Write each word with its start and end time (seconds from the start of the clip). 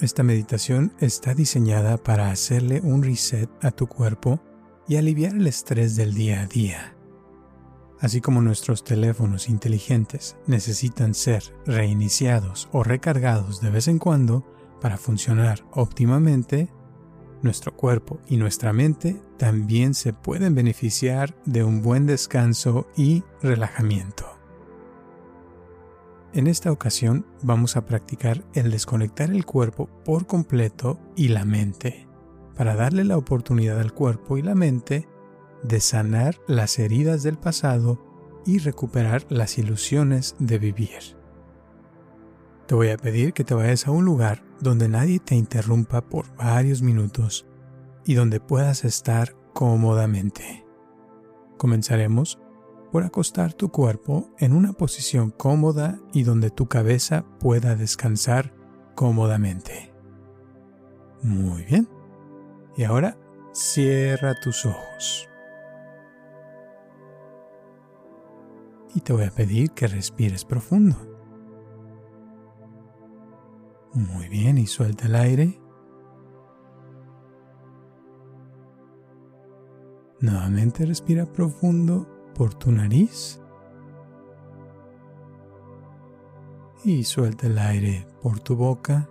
Esta 0.00 0.24
meditación 0.24 0.92
está 0.98 1.34
diseñada 1.34 1.96
para 1.98 2.30
hacerle 2.30 2.80
un 2.82 3.04
reset 3.04 3.48
a 3.62 3.70
tu 3.70 3.86
cuerpo 3.86 4.40
y 4.88 4.96
aliviar 4.96 5.34
el 5.34 5.46
estrés 5.46 5.94
del 5.94 6.14
día 6.14 6.42
a 6.42 6.46
día. 6.46 6.96
Así 8.00 8.20
como 8.20 8.42
nuestros 8.42 8.82
teléfonos 8.82 9.48
inteligentes 9.48 10.36
necesitan 10.46 11.14
ser 11.14 11.44
reiniciados 11.64 12.68
o 12.72 12.82
recargados 12.82 13.60
de 13.60 13.70
vez 13.70 13.86
en 13.86 13.98
cuando 13.98 14.44
para 14.80 14.98
funcionar 14.98 15.64
óptimamente, 15.72 16.68
nuestro 17.40 17.76
cuerpo 17.76 18.18
y 18.28 18.36
nuestra 18.36 18.72
mente 18.72 19.22
también 19.38 19.94
se 19.94 20.12
pueden 20.12 20.54
beneficiar 20.54 21.36
de 21.46 21.62
un 21.62 21.82
buen 21.82 22.04
descanso 22.06 22.88
y 22.96 23.22
relajamiento. 23.40 24.33
En 26.34 26.48
esta 26.48 26.72
ocasión 26.72 27.24
vamos 27.42 27.76
a 27.76 27.86
practicar 27.86 28.44
el 28.54 28.72
desconectar 28.72 29.30
el 29.30 29.46
cuerpo 29.46 29.88
por 30.04 30.26
completo 30.26 30.98
y 31.14 31.28
la 31.28 31.44
mente, 31.44 32.08
para 32.56 32.74
darle 32.74 33.04
la 33.04 33.16
oportunidad 33.16 33.78
al 33.78 33.92
cuerpo 33.92 34.36
y 34.36 34.42
la 34.42 34.56
mente 34.56 35.06
de 35.62 35.78
sanar 35.78 36.34
las 36.48 36.80
heridas 36.80 37.22
del 37.22 37.38
pasado 37.38 38.04
y 38.44 38.58
recuperar 38.58 39.24
las 39.28 39.58
ilusiones 39.58 40.34
de 40.40 40.58
vivir. 40.58 41.16
Te 42.66 42.74
voy 42.74 42.88
a 42.88 42.96
pedir 42.96 43.32
que 43.32 43.44
te 43.44 43.54
vayas 43.54 43.86
a 43.86 43.92
un 43.92 44.04
lugar 44.04 44.42
donde 44.58 44.88
nadie 44.88 45.20
te 45.20 45.36
interrumpa 45.36 46.00
por 46.00 46.34
varios 46.34 46.82
minutos 46.82 47.46
y 48.04 48.14
donde 48.14 48.40
puedas 48.40 48.84
estar 48.84 49.36
cómodamente. 49.52 50.66
Comenzaremos 51.58 52.40
por 52.94 53.02
acostar 53.02 53.52
tu 53.54 53.70
cuerpo 53.70 54.30
en 54.38 54.52
una 54.52 54.72
posición 54.72 55.32
cómoda 55.32 55.98
y 56.12 56.22
donde 56.22 56.50
tu 56.50 56.68
cabeza 56.68 57.24
pueda 57.40 57.74
descansar 57.74 58.54
cómodamente. 58.94 59.92
Muy 61.20 61.64
bien. 61.64 61.88
Y 62.76 62.84
ahora 62.84 63.18
cierra 63.52 64.36
tus 64.40 64.64
ojos. 64.64 65.28
Y 68.94 69.00
te 69.00 69.12
voy 69.12 69.24
a 69.24 69.32
pedir 69.32 69.72
que 69.72 69.88
respires 69.88 70.44
profundo. 70.44 70.96
Muy 73.92 74.28
bien, 74.28 74.56
y 74.56 74.68
suelta 74.68 75.06
el 75.06 75.16
aire. 75.16 75.60
Nuevamente 80.20 80.86
respira 80.86 81.26
profundo 81.26 82.13
por 82.34 82.54
tu 82.54 82.70
nariz. 82.72 83.40
Y 86.84 87.04
suelta 87.04 87.46
el 87.46 87.58
aire 87.58 88.06
por 88.20 88.40
tu 88.40 88.56
boca. 88.56 89.08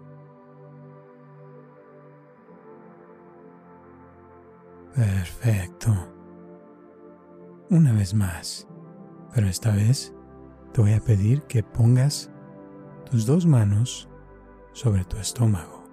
Perfecto. 4.93 5.91
Una 7.71 7.91
vez 7.93 8.13
más, 8.13 8.67
pero 9.33 9.47
esta 9.47 9.71
vez 9.71 10.13
te 10.73 10.81
voy 10.81 10.93
a 10.93 10.99
pedir 10.99 11.41
que 11.43 11.63
pongas 11.63 12.29
tus 13.09 13.25
dos 13.25 13.47
manos 13.47 14.07
sobre 14.73 15.03
tu 15.05 15.17
estómago. 15.17 15.83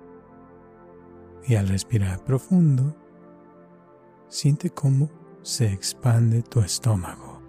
Y 1.46 1.54
al 1.54 1.68
respirar 1.68 2.22
profundo, 2.24 2.94
siente 4.28 4.68
cómo 4.68 5.08
se 5.42 5.72
expande 5.72 6.42
tu 6.42 6.60
estómago. 6.60 7.40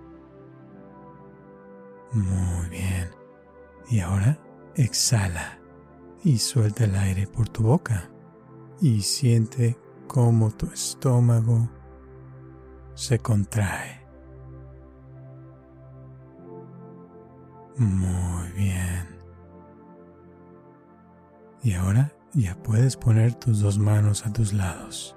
Muy 2.13 2.69
bien. 2.69 3.09
Y 3.89 3.99
ahora 3.99 4.37
exhala 4.75 5.59
y 6.23 6.37
suelta 6.37 6.85
el 6.85 6.95
aire 6.95 7.27
por 7.27 7.49
tu 7.49 7.63
boca 7.63 8.09
y 8.79 9.01
siente 9.01 9.77
cómo 10.07 10.51
tu 10.51 10.67
estómago 10.67 11.69
se 12.95 13.19
contrae. 13.19 14.01
Muy 17.77 18.51
bien. 18.51 19.19
Y 21.63 21.73
ahora 21.73 22.13
ya 22.33 22.55
puedes 22.61 22.97
poner 22.97 23.35
tus 23.35 23.61
dos 23.61 23.77
manos 23.77 24.25
a 24.25 24.33
tus 24.33 24.53
lados. 24.53 25.15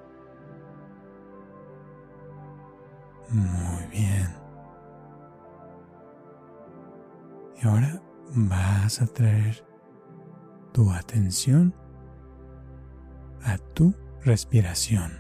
Muy 3.35 3.87
bien. 3.91 4.33
Y 7.61 7.67
ahora 7.67 8.01
vas 8.37 9.03
a 9.03 9.07
traer 9.07 9.67
tu 10.73 10.89
atención 10.93 11.75
a 13.43 13.59
tu 13.59 13.93
respiración. 14.23 15.13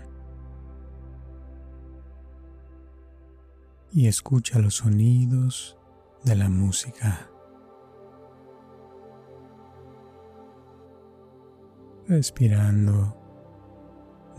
Y 3.91 4.06
escucha 4.06 4.60
los 4.60 4.76
sonidos 4.76 5.76
de 6.22 6.36
la 6.36 6.48
música. 6.48 7.28
Respirando 12.06 13.16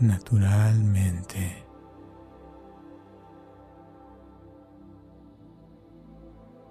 naturalmente. 0.00 1.65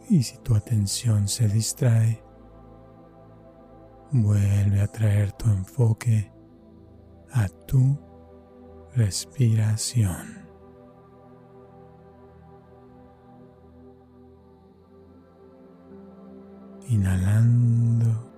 Y 0.07 0.21
si 0.21 0.38
tu 0.38 0.55
atención 0.55 1.27
se 1.27 1.47
distrae, 1.47 2.23
vuelve 4.11 4.81
a 4.81 4.88
traer 4.88 5.31
tu 5.31 5.49
enfoque 5.49 6.31
a 7.31 7.47
tu 7.66 7.97
respiración. 8.95 10.45
Inhalando 16.87 18.31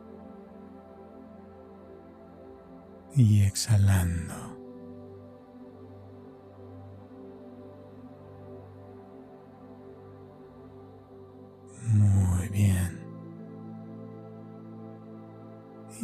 y 3.13 3.41
exhalando. 3.43 4.46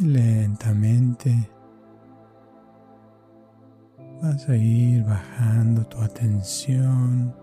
Lentamente 0.04 1.50
vas 4.20 4.48
a 4.48 4.56
ir 4.56 5.02
bajando 5.04 5.86
tu 5.86 5.98
atención 5.98 7.34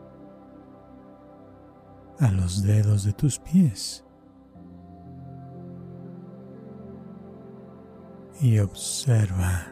a 2.20 2.32
los 2.32 2.62
dedos 2.62 3.04
de 3.04 3.14
tus 3.14 3.40
pies. 3.40 4.06
Y 8.40 8.60
observa 8.60 9.68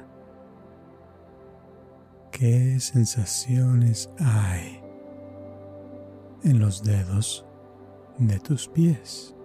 qué 2.31 2.79
sensaciones 2.79 4.09
hay 4.19 4.81
en 6.43 6.59
los 6.59 6.83
dedos 6.83 7.45
de 8.17 8.39
tus 8.39 8.67
pies. 8.67 9.35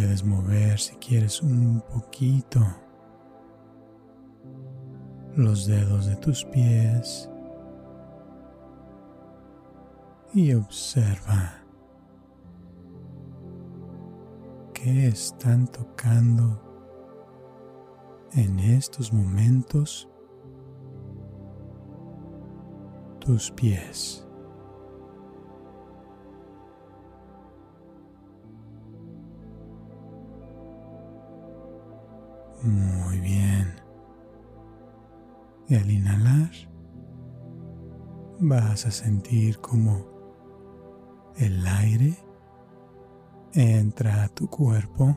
Puedes 0.00 0.24
mover 0.24 0.78
si 0.78 0.96
quieres 0.96 1.42
un 1.42 1.82
poquito 1.92 2.58
los 5.36 5.66
dedos 5.66 6.06
de 6.06 6.16
tus 6.16 6.42
pies 6.46 7.28
y 10.32 10.54
observa 10.54 11.52
qué 14.72 15.08
están 15.08 15.66
tocando 15.66 16.58
en 18.32 18.58
estos 18.58 19.12
momentos 19.12 20.08
tus 23.18 23.50
pies. 23.50 24.26
Muy 32.62 33.18
bien. 33.20 33.74
Y 35.68 35.76
al 35.76 35.90
inhalar, 35.90 36.50
vas 38.38 38.86
a 38.86 38.90
sentir 38.90 39.58
como 39.60 40.04
el 41.36 41.66
aire 41.66 42.16
entra 43.54 44.24
a 44.24 44.28
tu 44.28 44.48
cuerpo. 44.48 45.16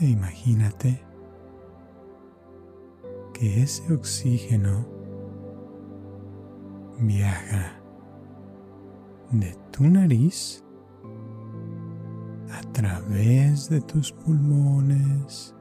E 0.00 0.06
imagínate 0.06 1.04
que 3.34 3.62
ese 3.62 3.92
oxígeno 3.92 4.86
viaja 6.98 7.80
de 9.30 9.54
tu 9.70 9.84
nariz 9.84 10.64
través 12.72 13.68
de 13.68 13.80
tus 13.80 14.12
pulmones 14.12 15.54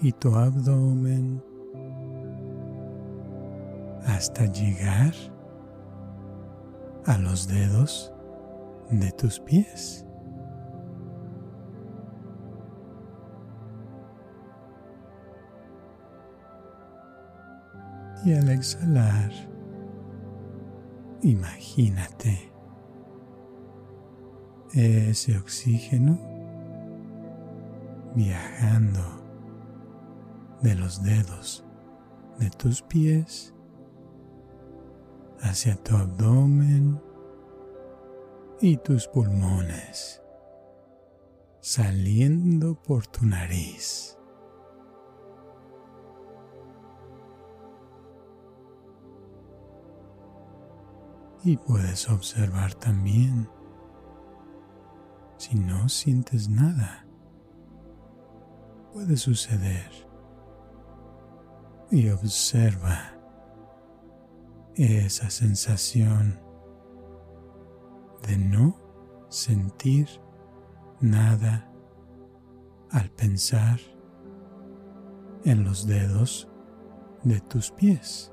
y 0.00 0.12
tu 0.12 0.34
abdomen 0.34 1.42
hasta 4.06 4.46
llegar 4.46 5.14
a 7.06 7.18
los 7.18 7.48
dedos 7.48 8.12
de 8.90 9.10
tus 9.12 9.40
pies. 9.40 10.06
Y 18.24 18.34
al 18.34 18.50
exhalar, 18.50 19.30
imagínate 21.22 22.49
ese 24.72 25.36
oxígeno 25.36 26.18
viajando 28.14 29.00
de 30.62 30.74
los 30.74 31.02
dedos 31.02 31.64
de 32.38 32.50
tus 32.50 32.82
pies 32.82 33.54
hacia 35.40 35.76
tu 35.76 35.96
abdomen 35.96 37.00
y 38.60 38.76
tus 38.76 39.06
pulmones, 39.08 40.22
saliendo 41.60 42.74
por 42.74 43.06
tu 43.06 43.24
nariz. 43.24 44.18
Y 51.42 51.56
puedes 51.56 52.10
observar 52.10 52.74
también 52.74 53.48
si 55.40 55.56
no 55.56 55.88
sientes 55.88 56.50
nada. 56.50 57.06
Puede 58.92 59.16
suceder. 59.16 59.90
Y 61.90 62.10
observa 62.10 63.14
esa 64.74 65.30
sensación 65.30 66.38
de 68.28 68.36
no 68.36 68.76
sentir 69.30 70.08
nada 71.00 71.72
al 72.90 73.10
pensar 73.10 73.80
en 75.44 75.64
los 75.64 75.86
dedos 75.86 76.48
de 77.24 77.40
tus 77.40 77.70
pies. 77.70 78.30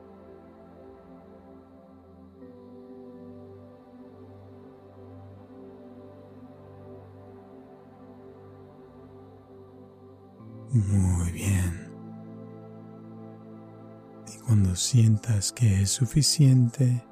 Muy 10.71 11.31
bien. 11.31 11.87
Cuando 14.45 14.75
sientas 14.75 15.51
que 15.51 15.81
es 15.81 15.89
suficiente, 15.89 17.03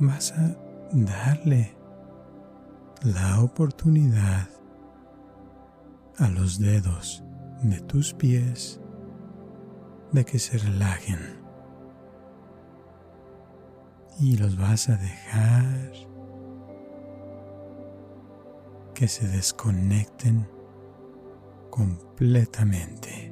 vas 0.00 0.32
a 0.32 0.56
darle 0.92 1.76
la 3.02 3.42
oportunidad 3.42 4.48
a 6.18 6.28
los 6.28 6.58
dedos 6.58 7.22
de 7.62 7.80
tus 7.80 8.14
pies 8.14 8.80
de 10.12 10.24
que 10.24 10.38
se 10.38 10.58
relajen. 10.58 11.20
Y 14.18 14.38
los 14.38 14.56
vas 14.56 14.88
a 14.88 14.96
dejar 14.96 15.92
que 18.94 19.08
se 19.08 19.28
desconecten 19.28 20.55
completamente 21.76 23.30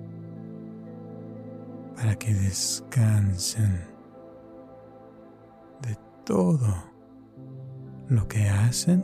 para 1.97 2.15
que 2.17 2.35
descansen 2.35 3.81
de 5.81 5.97
todo 6.25 6.75
lo 8.09 8.29
que 8.29 8.49
hacen 8.49 9.03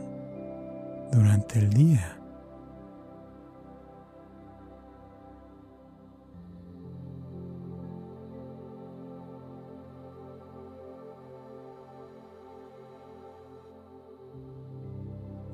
durante 1.11 1.57
el 1.59 1.69
día. 1.71 2.17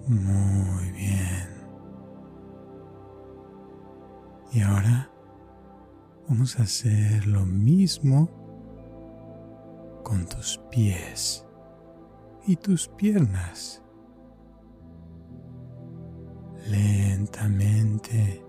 Muy 0.07 0.91
bien. 0.91 1.26
Y 4.57 4.61
ahora 4.61 5.11
Vamos 6.29 6.59
a 6.59 6.63
hacer 6.63 7.25
lo 7.25 7.45
mismo 7.45 8.29
con 10.03 10.25
tus 10.25 10.59
pies 10.69 11.45
y 12.45 12.57
tus 12.57 12.89
piernas. 12.89 13.81
Lentamente 16.69 18.43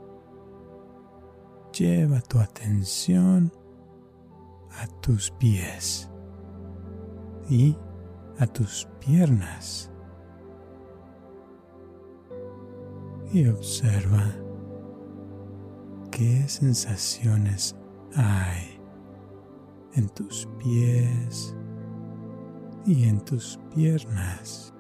lleva 1.73 2.21
tu 2.21 2.41
atención 2.41 3.53
a 4.73 4.89
tus 5.01 5.31
pies 5.31 6.11
y 7.49 7.77
a 8.41 8.47
tus 8.49 8.89
piernas 8.99 9.89
y 13.33 13.47
observa 13.47 14.48
qué 16.19 16.49
sensaciones 16.49 17.77
hay 18.17 18.81
en 19.95 20.09
tus 20.09 20.49
pies 20.59 21.55
y 22.85 23.09
en 23.09 23.21
tus 23.25 23.57
piernas. 23.73 24.75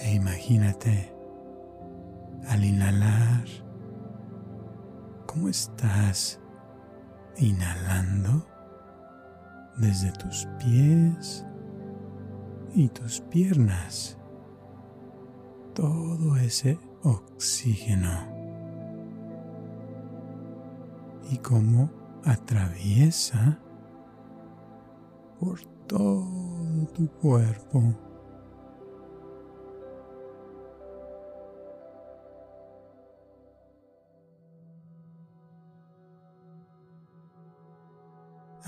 E 0.00 0.14
imagínate 0.14 1.14
al 2.48 2.64
inhalar 2.64 3.44
cómo 5.26 5.50
estás 5.50 6.40
inhalando 7.36 8.46
desde 9.76 10.10
tus 10.12 10.48
pies 10.58 11.44
y 12.74 12.88
tus 12.88 13.20
piernas. 13.20 14.18
Todo 15.74 16.36
ese 16.36 16.78
oxígeno. 17.02 18.10
Y 21.30 21.38
cómo 21.38 21.90
atraviesa 22.24 23.58
por 25.38 25.60
todo 25.86 26.86
tu 26.94 27.08
cuerpo. 27.20 27.94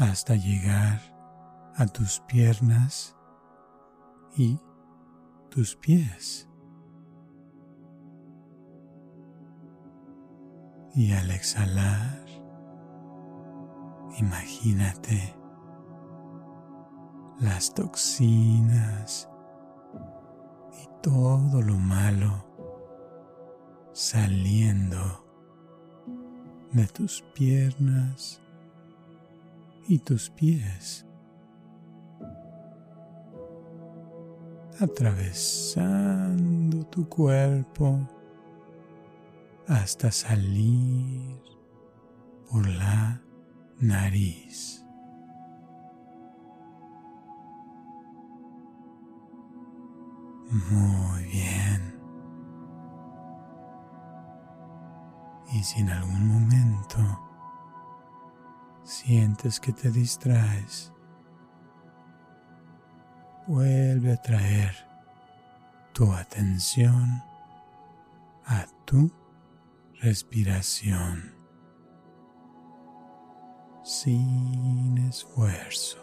hasta 0.01 0.35
llegar 0.35 0.99
a 1.77 1.87
tus 1.87 2.21
piernas 2.21 3.15
y 4.37 4.59
tus 5.51 5.77
pies. 5.77 6.49
Y 10.95 11.13
al 11.13 11.31
exhalar, 11.31 12.27
imagínate 14.19 15.37
las 17.41 17.73
toxinas 17.73 19.29
y 20.83 20.89
todo 21.03 21.63
lo 21.63 21.77
malo 21.77 22.45
saliendo 23.93 24.99
de 26.73 26.87
tus 26.87 27.23
piernas 27.35 28.41
y 29.89 29.99
tus 29.99 30.31
pies, 30.31 31.07
atravesando 34.81 36.85
tu 36.87 37.09
cuerpo 37.09 38.01
hasta 39.69 40.11
salir 40.11 41.41
por 42.51 42.67
la 42.67 43.23
nariz. 43.79 44.85
Muy 50.51 51.25
bien. 51.25 52.01
Y 55.53 55.63
si 55.63 55.81
en 55.81 55.91
algún 55.91 56.27
momento 56.27 56.99
sientes 58.83 59.61
que 59.61 59.73
te 59.73 59.91
distraes, 59.91 60.93
vuelve 63.47 64.13
a 64.13 64.17
traer 64.17 64.75
tu 65.93 66.13
atención 66.13 67.23
a 68.47 68.67
tu 68.85 69.11
respiración 70.01 71.35
sin 73.83 74.99
esfuerzo. 75.09 75.99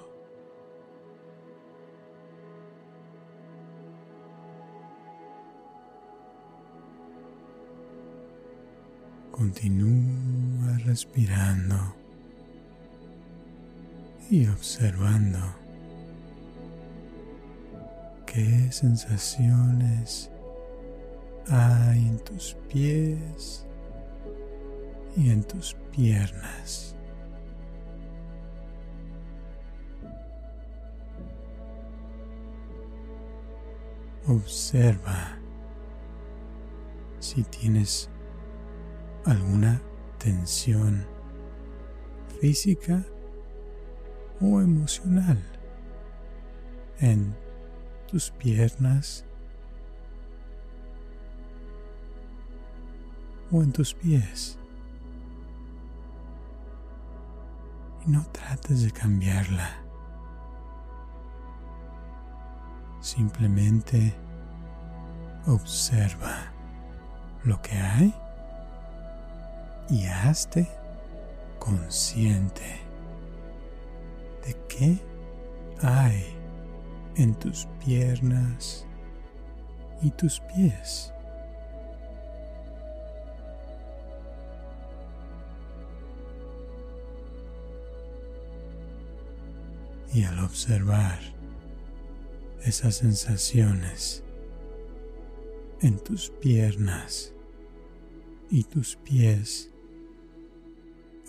Continúa 9.32 10.78
respirando 10.86 11.96
y 14.30 14.48
observando 14.48 15.67
qué 18.38 18.72
sensaciones 18.72 20.30
hay 21.50 22.08
en 22.08 22.20
tus 22.20 22.56
pies 22.72 23.66
y 25.16 25.32
en 25.32 25.42
tus 25.42 25.74
piernas. 25.92 26.96
Observa 34.28 35.40
si 37.18 37.42
tienes 37.42 38.08
alguna 39.26 39.82
tensión 40.20 41.08
física 42.40 43.04
o 44.40 44.62
emocional 44.62 45.42
en 47.00 47.47
tus 48.08 48.32
piernas 48.32 49.26
o 53.52 53.62
en 53.62 53.72
tus 53.72 53.94
pies. 53.94 54.58
Y 58.06 58.12
no 58.12 58.26
trates 58.32 58.84
de 58.84 58.92
cambiarla. 58.92 59.84
Simplemente 63.02 64.14
observa 65.46 66.52
lo 67.44 67.62
que 67.62 67.78
hay 67.78 68.14
y 69.90 70.06
hazte 70.06 70.68
consciente 71.60 72.82
de 74.46 74.54
qué 74.68 75.02
hay 75.82 76.37
en 77.18 77.36
tus 77.36 77.68
piernas 77.86 78.86
y 80.02 80.12
tus 80.12 80.40
pies. 80.56 81.14
Y 90.14 90.24
al 90.24 90.40
observar 90.40 91.20
esas 92.64 92.96
sensaciones 92.96 94.24
en 95.82 96.00
tus 96.00 96.30
piernas 96.42 97.34
y 98.50 98.64
tus 98.64 98.96
pies, 98.96 99.72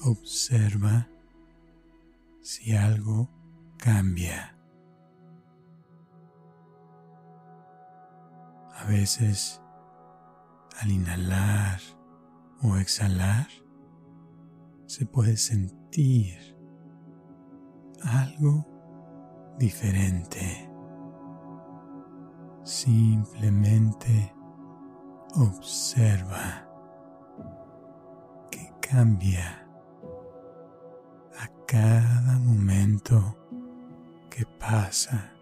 Observa 0.05 1.09
si 2.41 2.77
algo 2.77 3.29
cambia. 3.79 4.58
Veces, 8.89 9.63
al 10.81 10.91
inhalar 10.91 11.81
o 12.63 12.77
exhalar, 12.77 13.47
se 14.87 15.07
puede 15.07 15.37
sentir 15.37 16.57
algo 18.03 18.67
diferente. 19.59 20.69
Simplemente 22.65 24.35
observa 25.35 26.69
que 28.51 28.73
cambia 28.81 29.69
cada 31.69 32.39
momento 32.39 33.37
que 34.31 34.47
pasa. 34.59 35.38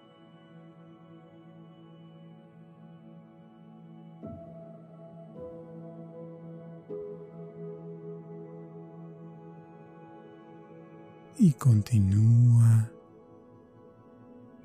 Y 11.38 11.52
continúa 11.52 12.90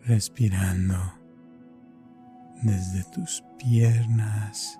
respirando 0.06 0.96
desde 2.64 3.04
tus 3.12 3.44
piernas 3.58 4.80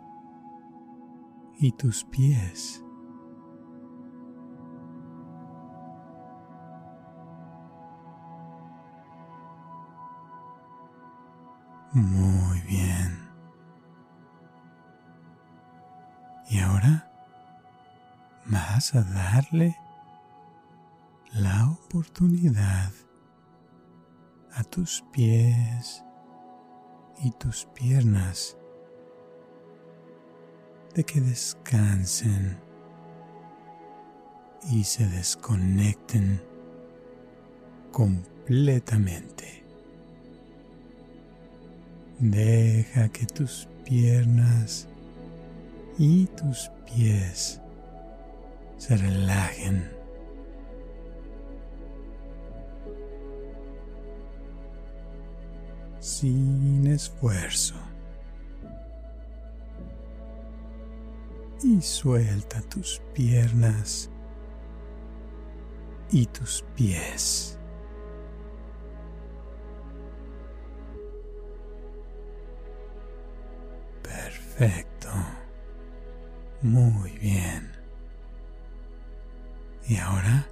y 1.60 1.72
tus 1.74 2.06
pies. 2.06 2.82
Muy 11.94 12.62
bien. 12.62 13.30
Y 16.50 16.60
ahora 16.60 17.12
vas 18.46 18.96
a 18.96 19.04
darle 19.04 19.78
oportunidad 21.92 22.90
a 24.54 24.64
tus 24.64 25.04
pies 25.12 26.02
y 27.22 27.32
tus 27.32 27.66
piernas 27.76 28.56
de 30.96 31.04
que 31.04 31.20
descansen 31.20 32.58
y 34.72 34.86
se 34.86 35.06
desconecten 35.06 36.42
completamente. 37.92 39.66
Deja 42.20 43.10
que 43.10 43.26
tus 43.26 43.68
piernas 43.84 44.88
y 45.98 46.28
tus 46.28 46.72
pies 46.86 47.60
se 48.78 48.96
relajen. 48.96 50.01
Sin 56.02 56.88
esfuerzo. 56.88 57.76
Y 61.64 61.80
suelta 61.80 62.60
tus 62.62 63.00
piernas 63.14 64.10
y 66.10 66.26
tus 66.26 66.66
pies. 66.76 67.60
Perfecto. 74.02 75.10
Muy 76.64 77.12
bien. 77.20 77.72
Y 79.88 79.98
ahora 79.98 80.48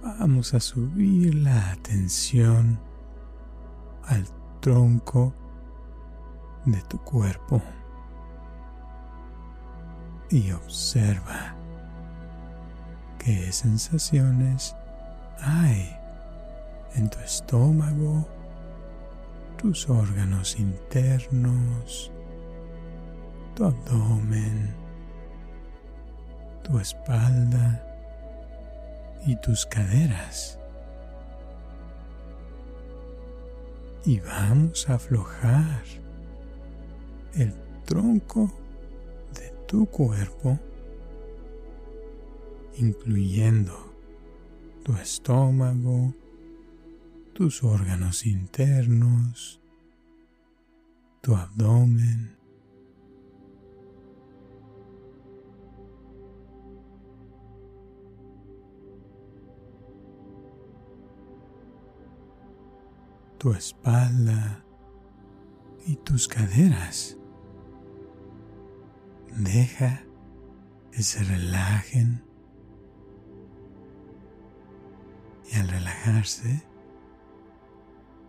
vamos 0.00 0.54
a 0.54 0.60
subir 0.60 1.34
la 1.34 1.72
atención 1.72 2.78
al 4.10 4.26
tronco 4.60 5.32
de 6.64 6.80
tu 6.82 6.98
cuerpo 6.98 7.62
y 10.28 10.50
observa 10.52 11.54
qué 13.18 13.50
sensaciones 13.52 14.74
hay 15.40 15.96
en 16.96 17.08
tu 17.08 17.18
estómago, 17.20 18.26
tus 19.56 19.88
órganos 19.88 20.58
internos, 20.58 22.10
tu 23.54 23.64
abdomen, 23.64 24.74
tu 26.64 26.78
espalda 26.80 27.86
y 29.24 29.36
tus 29.36 29.66
caderas. 29.66 30.59
Y 34.04 34.20
vamos 34.20 34.88
a 34.88 34.94
aflojar 34.94 35.84
el 37.34 37.54
tronco 37.84 38.50
de 39.34 39.50
tu 39.66 39.86
cuerpo, 39.86 40.58
incluyendo 42.76 43.94
tu 44.82 44.94
estómago, 44.94 46.14
tus 47.34 47.62
órganos 47.62 48.26
internos, 48.26 49.60
tu 51.20 51.36
abdomen, 51.36 52.39
tu 63.40 63.54
espalda 63.54 64.62
y 65.86 65.96
tus 65.96 66.28
caderas. 66.28 67.16
Deja 69.34 70.04
que 70.92 71.02
se 71.02 71.24
relajen 71.24 72.22
y 75.50 75.56
al 75.56 75.68
relajarse 75.68 76.62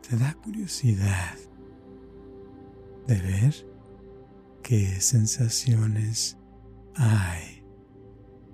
te 0.07 0.15
da 0.15 0.33
curiosidad 0.35 1.35
de 3.05 3.21
ver 3.21 3.67
qué 4.63 5.01
sensaciones 5.01 6.37
hay 6.95 7.65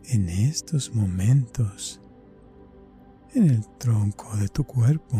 en 0.05 0.27
estos 0.27 0.95
momentos 0.95 2.01
en 3.35 3.47
el 3.47 3.67
tronco 3.77 4.35
de 4.37 4.47
tu 4.47 4.63
cuerpo. 4.63 5.19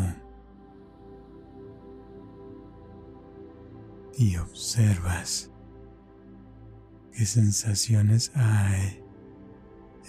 Y 4.18 4.36
observas 4.38 5.52
qué 7.12 7.26
sensaciones 7.26 8.32
hay 8.36 9.04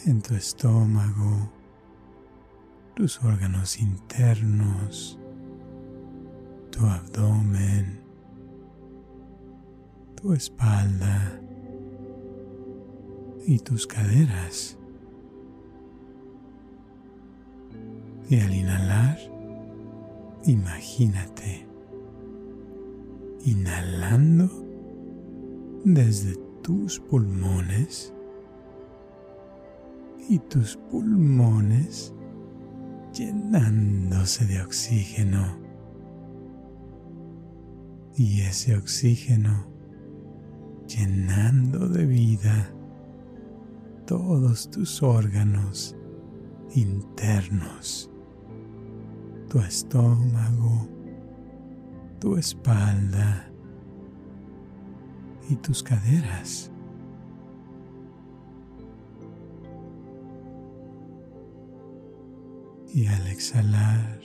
en 0.06 0.22
tu 0.22 0.34
estómago, 0.34 1.52
tus 2.94 3.22
órganos 3.22 3.78
internos, 3.78 5.18
tu 6.70 6.86
abdomen, 6.86 8.00
tu 10.14 10.32
espalda 10.32 11.40
y 13.46 13.58
tus 13.58 13.86
caderas. 13.86 14.78
Y 18.30 18.40
al 18.40 18.54
inhalar, 18.54 19.18
imagínate 20.44 21.67
inhalando 23.44 24.48
desde 25.84 26.36
tus 26.62 27.00
pulmones 27.00 28.12
y 30.28 30.38
tus 30.38 30.76
pulmones 30.76 32.14
llenándose 33.12 34.46
de 34.46 34.62
oxígeno. 34.62 35.58
Y 38.16 38.40
ese 38.40 38.76
oxígeno 38.76 39.66
llenando 40.86 41.88
de 41.88 42.06
vida 42.06 42.74
todos 44.06 44.70
tus 44.70 45.02
órganos 45.02 45.94
internos, 46.74 48.10
tu 49.48 49.60
estómago, 49.60 50.88
tu 52.18 52.36
espalda 52.36 53.50
y 55.48 55.56
tus 55.56 55.82
caderas. 55.82 56.70
Y 62.92 63.06
al 63.06 63.26
exhalar, 63.28 64.20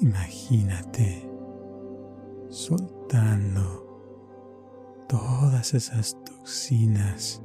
imagínate 0.00 1.28
soltando 2.48 3.84
todas 5.08 5.74
esas 5.74 6.16
toxinas 6.24 7.42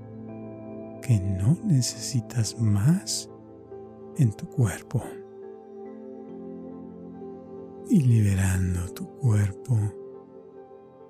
que 1.02 1.20
no 1.20 1.58
necesitas 1.64 2.60
más 2.60 3.30
en 4.18 4.32
tu 4.32 4.48
cuerpo 4.48 5.04
y 7.92 8.00
liberando 8.00 8.88
tu 8.94 9.06
cuerpo 9.18 9.78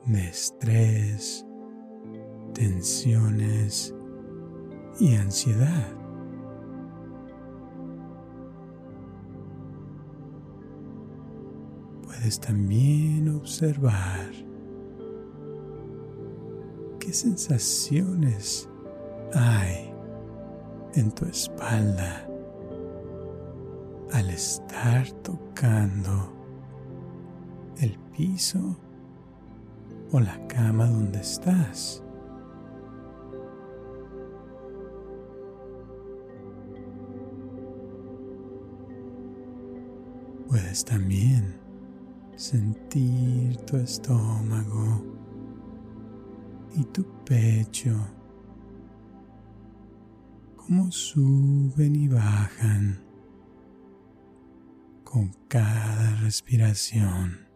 de 0.08 0.30
estrés, 0.30 1.46
tensiones 2.56 3.94
y 5.00 5.14
ansiedad. 5.14 5.96
Puedes 12.02 12.40
también 12.40 13.30
observar 13.30 14.32
qué 17.00 17.14
sensaciones 17.14 18.68
hay 19.36 19.94
en 20.96 21.12
tu 21.12 21.26
espalda 21.26 22.28
al 24.14 24.32
estar 24.32 25.12
tocando 25.22 26.41
el 27.82 27.98
piso 28.16 28.78
o 30.12 30.20
la 30.20 30.48
cama 30.48 30.88
donde 30.88 31.20
estás. 31.20 32.04
Puedes 40.48 40.86
también 40.86 41.60
sentir 42.36 43.58
tu 43.66 43.78
estómago 43.78 45.04
y 46.76 46.84
tu 46.86 47.04
pecho 47.26 47.96
como 50.56 50.92
suben 50.92 51.96
y 51.96 52.08
bajan 52.08 53.02
con 55.04 55.32
cada 55.48 56.16
respiración. 56.22 57.51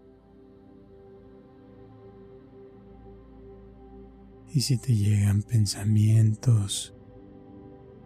Y 4.56 4.62
si 4.62 4.78
te 4.78 4.96
llegan 4.96 5.42
pensamientos 5.42 6.96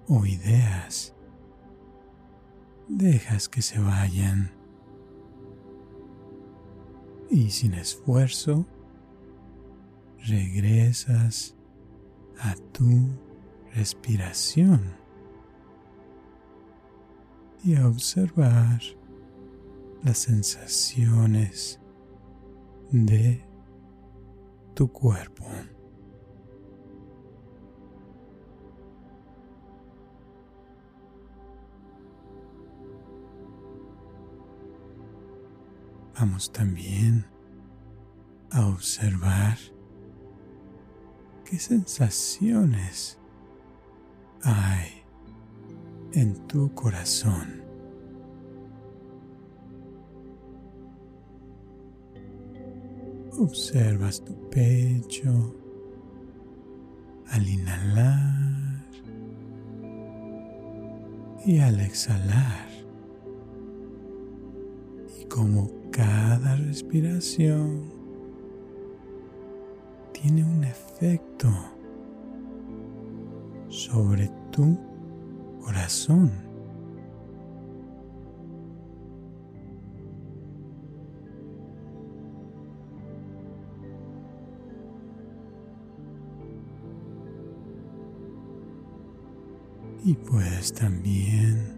o 0.08 0.26
ideas, 0.26 1.14
dejas 2.88 3.48
que 3.48 3.62
se 3.62 3.78
vayan 3.78 4.52
y 7.30 7.52
sin 7.52 7.76
esfuerzo 7.76 8.66
regresas 10.26 11.56
a 12.40 12.56
tu 12.72 13.10
respiración 13.76 14.96
y 17.64 17.76
a 17.76 17.88
observar 17.88 18.82
las 20.02 20.18
sensaciones 20.18 21.80
de 22.90 23.46
tu 24.74 24.92
cuerpo. 24.92 25.46
Vamos 36.20 36.52
también 36.52 37.26
a 38.52 38.68
observar 38.68 39.58
qué 41.46 41.58
sensaciones 41.58 43.18
hay 44.44 45.04
en 46.12 46.36
tu 46.48 46.74
corazón. 46.74 47.64
Observas 53.40 54.22
tu 54.26 54.50
pecho 54.50 55.56
al 57.30 57.48
inhalar 57.48 58.40
Y 61.46 61.60
al 61.60 61.80
exhalar, 61.80 62.68
y 65.20 65.26
como 65.26 65.79
cada 65.92 66.56
respiración 66.56 67.92
tiene 70.12 70.44
un 70.44 70.64
efecto 70.64 71.50
sobre 73.70 74.30
tu 74.52 74.78
corazón. 75.64 76.50
y 90.06 90.14
puedes 90.14 90.74
también 90.74 91.78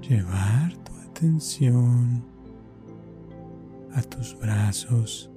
llevar 0.00 0.72
tu 0.84 0.92
atención 1.08 2.24
a 3.94 4.02
tus 4.02 4.38
brazos 4.38 5.30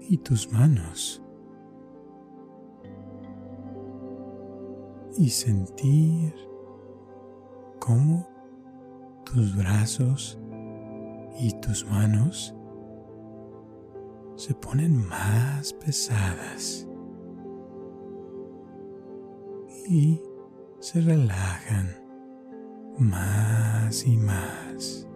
y 0.00 0.16
tus 0.18 0.50
manos 0.52 1.22
y 5.18 5.28
sentir 5.28 6.34
cómo 7.78 8.28
tus 9.24 9.56
brazos 9.56 10.38
y 11.38 11.52
tus 11.60 11.84
manos 11.86 12.54
se 14.36 14.54
ponen 14.54 15.06
más 15.06 15.72
pesadas 15.74 16.86
y 19.88 20.20
se 20.82 21.00
relajan 21.00 21.96
más 22.98 24.04
y 24.04 24.16
más. 24.16 25.06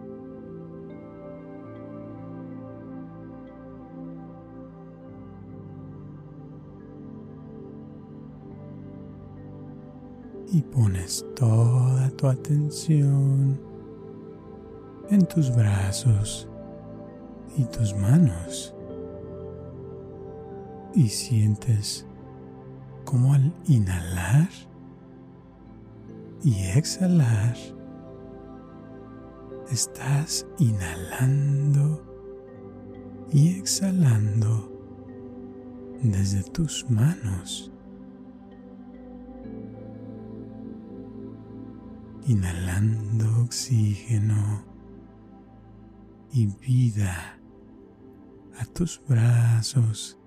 Y 10.53 10.61
pones 10.61 11.25
toda 11.35 12.09
tu 12.11 12.27
atención 12.27 13.59
en 15.09 15.25
tus 15.25 15.53
brazos 15.53 16.47
y 17.57 17.65
tus 17.65 17.93
manos 17.93 18.73
y 20.95 21.09
sientes 21.09 22.05
como 23.03 23.33
al 23.33 23.53
inhalar 23.65 24.47
y 26.43 26.63
exhalar 26.75 27.55
estás 29.71 30.45
inhalando 30.59 32.03
y 33.31 33.59
exhalando 33.59 34.71
desde 36.01 36.43
tus 36.51 36.89
manos. 36.89 37.71
Inhalando 42.27 43.43
oxígeno 43.43 44.65
y 46.31 46.47
vida 46.47 47.39
a 48.59 48.65
tus 48.65 49.01
brazos 49.07 50.17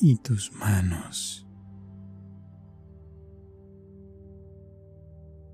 y 0.00 0.16
tus 0.16 0.52
manos. 0.52 1.47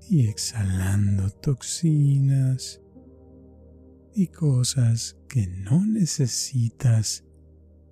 Y 0.09 0.27
exhalando 0.27 1.29
toxinas 1.29 2.81
y 4.13 4.27
cosas 4.27 5.17
que 5.27 5.47
no 5.47 5.85
necesitas 5.85 7.25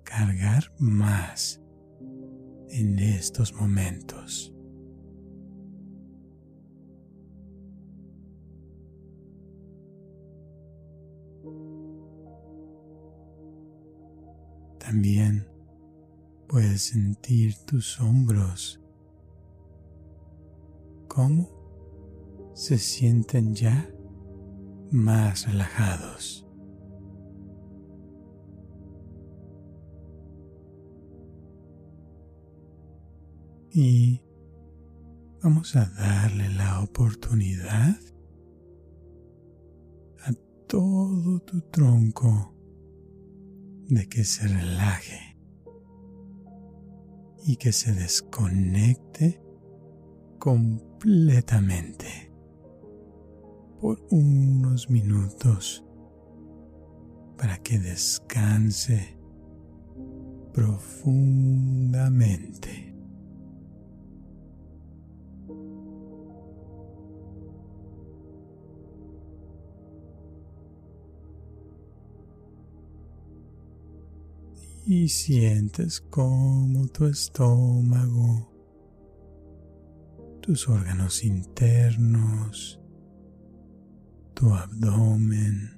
cargar 0.04 0.72
más 0.78 1.60
en 2.68 2.98
estos 2.98 3.52
momentos. 3.52 4.52
También 14.78 15.54
Puedes 16.54 16.82
sentir 16.82 17.56
tus 17.66 18.00
hombros, 18.00 18.80
cómo 21.08 21.53
se 22.54 22.78
sienten 22.78 23.54
ya 23.54 23.90
más 24.90 25.46
relajados. 25.46 26.46
Y 33.72 34.22
vamos 35.42 35.74
a 35.74 35.86
darle 35.86 36.48
la 36.50 36.80
oportunidad 36.80 37.98
a 40.24 40.32
todo 40.68 41.40
tu 41.40 41.60
tronco 41.72 42.54
de 43.88 44.08
que 44.08 44.22
se 44.22 44.46
relaje 44.46 45.36
y 47.44 47.56
que 47.56 47.72
se 47.72 47.92
desconecte 47.92 49.42
completamente 50.38 52.33
por 53.84 54.00
unos 54.08 54.88
minutos 54.88 55.84
para 57.36 57.58
que 57.58 57.78
descanse 57.78 59.18
profundamente. 60.54 62.80
y 74.86 75.08
sientes 75.08 76.00
como 76.00 76.86
tu 76.88 77.06
estómago, 77.06 78.50
tus 80.40 80.68
órganos 80.68 81.24
internos, 81.24 82.83
tu 84.34 84.52
abdomen, 84.52 85.70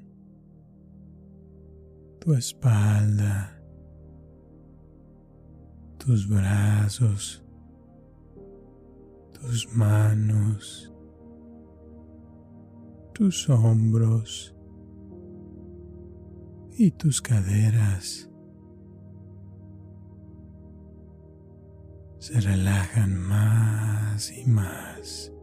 tu 2.20 2.32
espalda, 2.32 3.62
tus 5.98 6.28
brazos, 6.28 7.44
tus 9.32 9.72
manos, 9.74 10.92
tus 13.12 13.48
hombros 13.48 14.54
y 16.78 16.90
tus 16.90 17.22
caderas 17.22 18.30
se 22.18 22.40
relajan 22.40 23.16
más 23.16 24.32
y 24.32 24.44
más. 24.46 25.35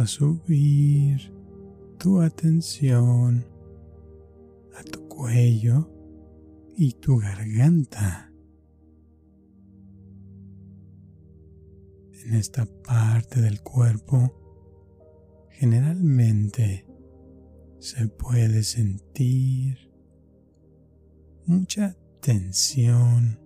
A 0.00 0.06
subir 0.06 1.32
tu 1.98 2.20
atención 2.20 3.44
a 4.74 4.82
tu 4.84 5.06
cuello 5.08 5.90
y 6.76 6.92
tu 6.94 7.18
garganta. 7.18 8.32
En 12.24 12.34
esta 12.34 12.66
parte 12.66 13.40
del 13.40 13.62
cuerpo 13.62 14.32
generalmente 15.50 16.86
se 17.78 18.08
puede 18.08 18.62
sentir 18.62 19.92
mucha 21.44 21.96
tensión 22.20 23.38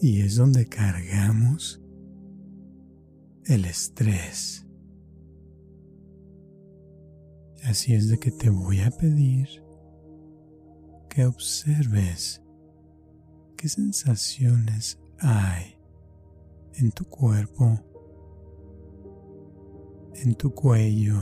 Y 0.00 0.20
es 0.20 0.36
donde 0.36 0.66
cargamos 0.66 1.80
el 3.46 3.64
estrés. 3.64 4.63
Así 7.64 7.94
es 7.94 8.10
de 8.10 8.18
que 8.18 8.30
te 8.30 8.50
voy 8.50 8.80
a 8.80 8.90
pedir 8.90 9.48
que 11.08 11.24
observes 11.24 12.42
qué 13.56 13.68
sensaciones 13.70 15.00
hay 15.18 15.78
en 16.74 16.92
tu 16.92 17.06
cuerpo, 17.06 17.80
en 20.14 20.34
tu 20.34 20.52
cuello 20.54 21.18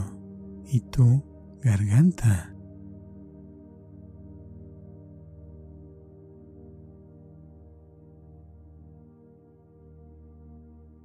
y 0.65 0.81
tu 0.81 1.23
garganta. 1.61 2.53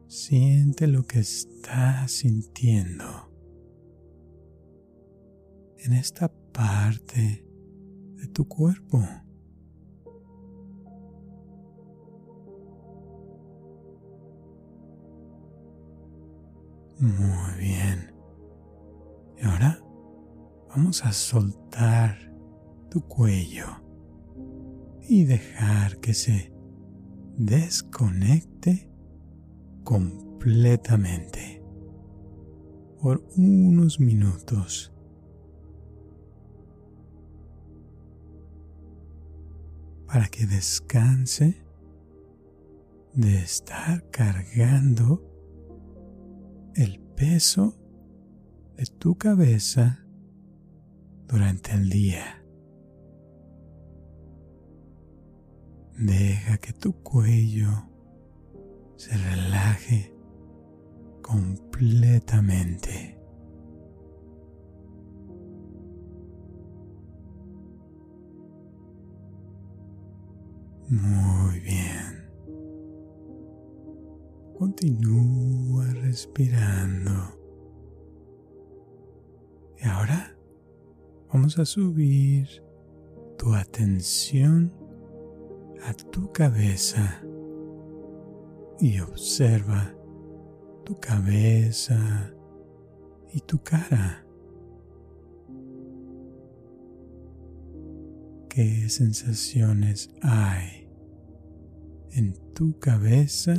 Siente 0.09 0.89
lo 0.89 1.05
que 1.05 1.21
estás 1.21 2.11
sintiendo 2.11 3.28
en 5.89 5.95
esta 5.95 6.29
parte 6.53 7.47
de 8.17 8.29
tu 8.29 8.47
cuerpo. 8.47 9.03
Muy 16.99 17.59
bien. 17.59 18.15
Y 19.39 19.47
ahora 19.47 19.83
vamos 20.69 21.03
a 21.07 21.13
soltar 21.13 22.19
tu 22.91 23.01
cuello 23.01 23.65
y 25.09 25.25
dejar 25.25 26.01
que 26.01 26.13
se 26.13 26.53
desconecte 27.39 28.91
completamente 29.85 31.65
por 33.01 33.27
unos 33.39 33.99
minutos. 34.01 34.93
Para 40.09 40.27
que 40.29 40.47
descanse 40.47 41.63
de 43.13 43.37
estar 43.37 44.09
cargando 44.11 45.23
el 46.75 46.99
peso 47.15 47.77
de 48.77 48.87
tu 48.87 49.17
cabeza 49.17 50.03
durante 51.27 51.73
el 51.73 51.91
día. 51.91 52.43
Deja 55.99 56.57
que 56.57 56.73
tu 56.73 56.95
cuello 57.03 57.69
se 58.97 59.15
relaje 59.15 60.15
completamente. 61.23 63.18
Muy 70.91 71.61
bien. 71.61 72.31
Continúa 74.59 75.85
respirando. 76.03 77.13
Y 79.77 79.87
ahora 79.87 80.35
vamos 81.31 81.59
a 81.59 81.67
subir 81.67 82.49
tu 83.37 83.55
atención 83.55 84.73
a 85.83 85.93
tu 85.93 86.33
cabeza 86.33 87.23
y 88.81 88.99
observa 89.01 89.95
tu 90.85 90.99
cabeza 90.99 92.33
y 93.33 93.41
tu 93.41 93.63
cara. 93.63 94.28
¿Qué 98.59 98.89
sensaciones 98.89 100.11
hay 100.21 100.91
en 102.11 102.35
tu 102.55 102.77
cabeza? 102.81 103.55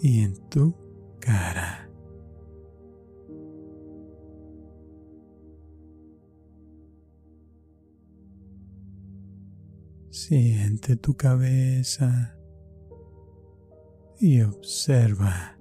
Y 0.00 0.20
en 0.22 0.48
tu 0.48 0.74
cara. 1.18 1.90
Siente 10.08 10.96
tu 10.96 11.14
cabeza 11.18 12.34
y 14.18 14.40
observa 14.40 15.59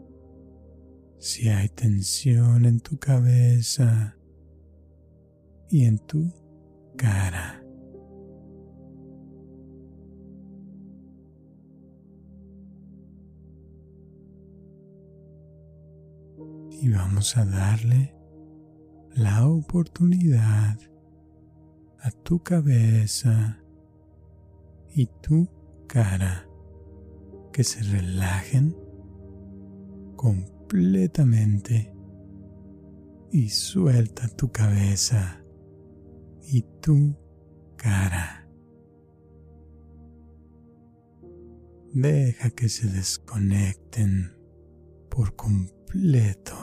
si 1.20 1.50
hay 1.50 1.68
tensión 1.68 2.66
en 2.66 2.80
tu 2.80 2.98
cabeza 2.98 4.16
y 5.70 5.84
en 5.84 6.00
tu 6.00 6.34
cara. 6.96 7.62
Y 16.72 16.90
vamos 16.90 17.36
a 17.36 17.44
darle 17.44 18.16
la 19.14 19.46
oportunidad 19.46 20.80
a 22.00 22.12
tu 22.24 22.42
cabeza 22.42 23.62
y 24.96 25.08
tu 25.22 25.50
cara 25.88 26.48
que 27.52 27.66
se 27.66 27.84
relajen 27.84 28.78
completamente 30.16 30.59
y 33.32 33.50
suelta 33.50 34.28
tu 34.28 34.52
cabeza 34.52 35.44
y 36.44 36.64
tu 36.82 37.16
cara. 37.76 38.48
Deja 41.94 42.52
que 42.52 42.70
se 42.70 42.88
desconecten 42.88 44.32
por 45.10 45.36
completo 45.36 46.56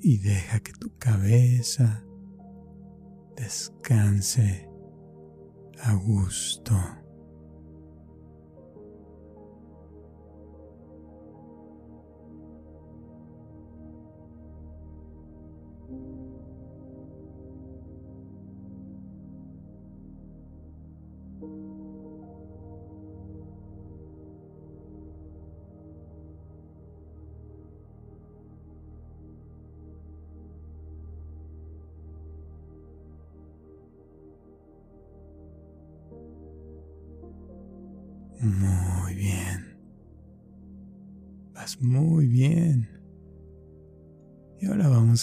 y 0.00 0.18
deja 0.18 0.60
que 0.60 0.72
tu 0.72 0.96
cabeza 0.98 2.04
descanse 3.36 4.68
a 5.82 5.94
gusto. 5.94 6.74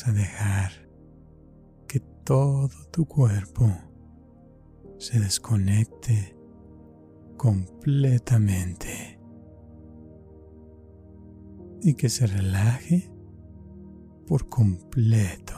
A 0.03 0.11
dejar 0.11 0.71
que 1.87 1.99
todo 1.99 2.69
tu 2.91 3.05
cuerpo 3.05 3.65
se 4.97 5.19
desconecte 5.19 6.35
completamente 7.37 9.19
y 11.81 11.93
que 11.93 12.09
se 12.09 12.27
relaje 12.27 13.09
por 14.27 14.49
completo. 14.49 15.55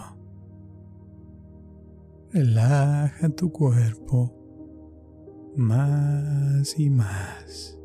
Relaja 2.31 3.29
tu 3.29 3.51
cuerpo 3.51 4.33
más 5.55 6.77
y 6.77 6.89
más. 6.91 7.76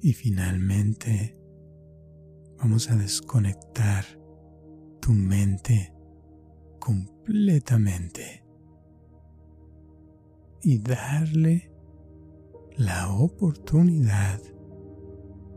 Y 0.00 0.12
finalmente 0.12 1.36
vamos 2.58 2.90
a 2.90 2.96
desconectar 2.96 4.04
tu 5.00 5.12
mente 5.12 5.92
completamente 6.78 8.44
y 10.62 10.78
darle 10.78 11.70
la 12.76 13.12
oportunidad 13.12 14.40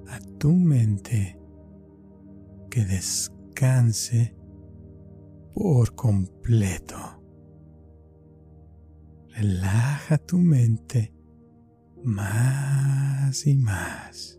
a 0.08 0.19
tu 0.38 0.52
mente 0.54 1.39
que 2.69 2.86
descanse 2.86 4.36
por 5.54 5.95
completo. 5.95 6.95
Relaja 9.30 10.17
tu 10.17 10.38
mente 10.38 11.13
más 13.29 13.45
y 13.45 13.55
más. 13.55 14.38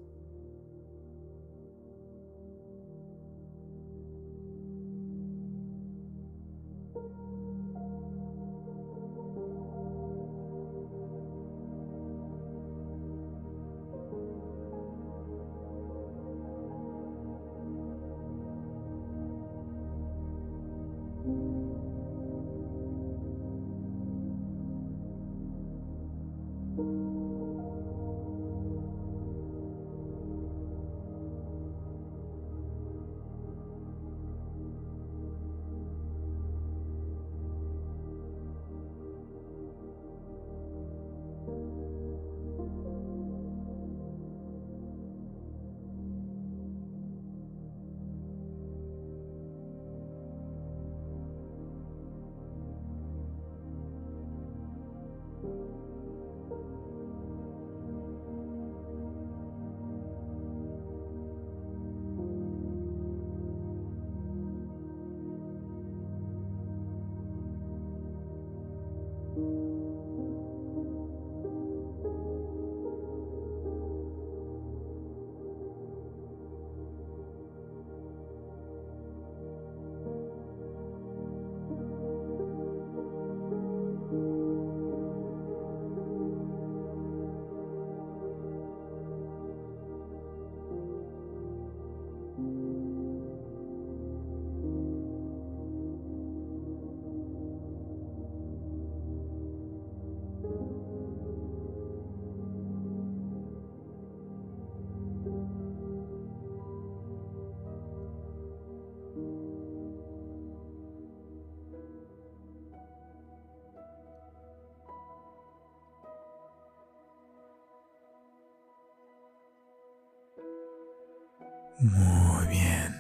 Muy 121.80 122.46
bien. 122.48 122.94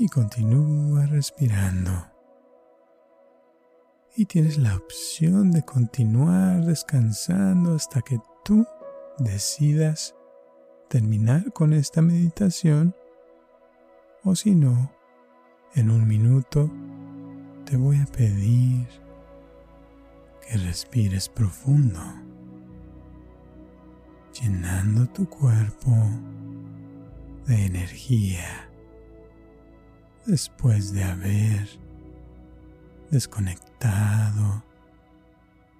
Y 0.00 0.08
continúa 0.08 1.06
respirando. 1.06 1.92
Y 4.16 4.24
tienes 4.24 4.58
la 4.58 4.74
opción 4.74 5.52
de 5.52 5.62
continuar 5.64 6.64
descansando 6.64 7.76
hasta 7.76 8.02
que 8.02 8.18
tú 8.44 8.66
decidas 9.18 10.16
terminar 10.88 11.52
con 11.52 11.72
esta 11.72 12.02
meditación 12.02 12.96
o 14.24 14.34
si 14.34 14.52
no, 14.56 14.90
en 15.76 15.90
un 15.90 16.08
minuto 16.08 16.68
te 17.64 17.76
voy 17.76 17.98
a 17.98 18.06
pedir 18.06 18.88
que 20.40 20.56
respires 20.56 21.28
profundo, 21.28 22.00
llenando 24.32 25.06
tu 25.06 25.28
cuerpo 25.28 25.92
de 27.46 27.66
energía 27.66 28.68
después 30.26 30.92
de 30.92 31.04
haber 31.04 31.68
desconectado 33.10 34.64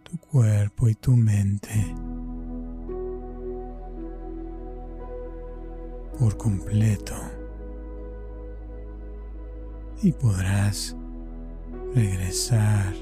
tu 0.05 0.19
cuerpo 0.19 0.89
y 0.89 0.95
tu 0.95 1.17
mente 1.17 1.95
por 6.19 6.37
completo. 6.37 7.15
Y 10.03 10.13
podrás 10.13 10.97
regresar 11.95 12.95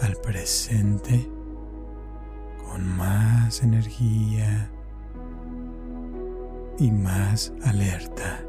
al 0.00 0.16
presente 0.16 1.28
con 2.64 2.86
más 2.96 3.62
energía 3.62 4.70
y 6.80 6.90
más 6.90 7.52
alerta, 7.62 8.42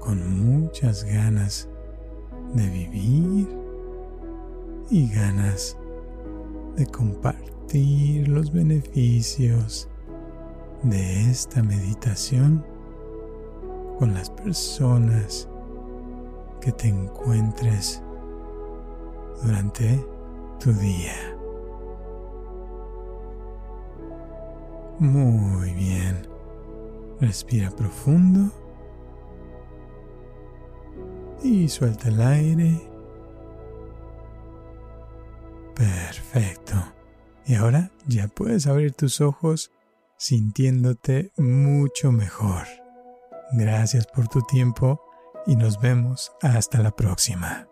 con 0.00 0.58
muchas 0.58 1.04
ganas 1.04 1.68
de 2.54 2.68
vivir 2.68 3.48
y 4.90 5.08
ganas 5.10 5.76
de 6.74 6.86
compartir 6.86 8.26
los 8.26 8.52
beneficios 8.52 9.88
de 10.82 11.30
esta 11.30 11.62
meditación 11.62 12.64
con 14.00 14.12
las 14.12 14.28
personas 14.30 15.48
que 16.60 16.72
te 16.72 16.88
encuentres 16.88 18.02
durante 19.44 20.04
tu 20.58 20.72
día. 20.72 21.37
Muy 24.98 25.72
bien. 25.74 26.26
Respira 27.20 27.70
profundo. 27.70 28.52
Y 31.42 31.68
suelta 31.68 32.08
el 32.08 32.20
aire. 32.20 32.80
Perfecto. 35.74 36.74
Y 37.46 37.54
ahora 37.54 37.92
ya 38.06 38.28
puedes 38.28 38.66
abrir 38.66 38.92
tus 38.92 39.20
ojos 39.20 39.70
sintiéndote 40.16 41.32
mucho 41.36 42.10
mejor. 42.10 42.66
Gracias 43.52 44.06
por 44.06 44.28
tu 44.28 44.42
tiempo 44.42 45.00
y 45.46 45.56
nos 45.56 45.80
vemos 45.80 46.32
hasta 46.42 46.82
la 46.82 46.90
próxima. 46.90 47.67